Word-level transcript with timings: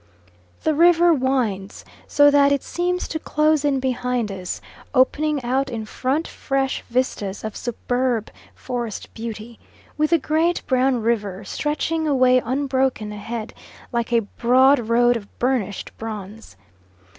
The 0.63 0.73
river 0.73 1.13
winds 1.13 1.85
so 2.07 2.31
that 2.31 2.51
it 2.51 2.63
seems 2.63 3.07
to 3.07 3.19
close 3.19 3.63
in 3.63 3.79
behind 3.79 4.31
us, 4.31 4.59
opening 4.95 5.43
out 5.43 5.69
in 5.69 5.85
front 5.85 6.27
fresh 6.27 6.81
vistas 6.89 7.43
of 7.43 7.55
superb 7.55 8.31
forest 8.55 9.13
beauty, 9.13 9.59
with 9.99 10.09
the 10.09 10.17
great 10.17 10.63
brown 10.65 11.03
river 11.03 11.45
stretching 11.45 12.07
away 12.07 12.39
unbroken 12.39 13.11
ahead 13.11 13.53
like 13.91 14.11
a 14.11 14.21
broad 14.21 14.79
road 14.89 15.15
of 15.15 15.37
burnished 15.37 15.95
bronze. 15.99 16.57